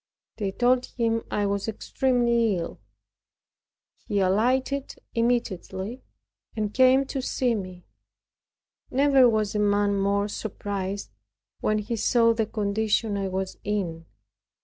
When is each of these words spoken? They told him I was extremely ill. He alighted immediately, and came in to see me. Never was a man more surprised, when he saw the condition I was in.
They 0.37 0.51
told 0.51 0.87
him 0.87 1.21
I 1.29 1.45
was 1.45 1.67
extremely 1.67 2.57
ill. 2.57 2.79
He 4.07 4.19
alighted 4.19 4.95
immediately, 5.13 6.01
and 6.55 6.73
came 6.73 7.01
in 7.01 7.07
to 7.09 7.21
see 7.21 7.53
me. 7.53 7.85
Never 8.89 9.29
was 9.29 9.53
a 9.53 9.59
man 9.59 9.95
more 9.99 10.27
surprised, 10.27 11.11
when 11.59 11.77
he 11.77 11.97
saw 11.97 12.33
the 12.33 12.47
condition 12.47 13.15
I 13.15 13.27
was 13.27 13.57
in. 13.63 14.07